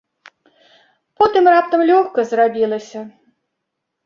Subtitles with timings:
[1.23, 2.99] Потым раптам лёгка зрабілася.